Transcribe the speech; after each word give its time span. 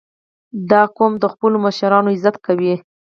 •دا 0.71 0.81
قوم 0.95 1.13
د 1.21 1.25
خپلو 1.33 1.57
مشرانو 1.65 2.13
عزت 2.15 2.35
کوي. 2.45 2.73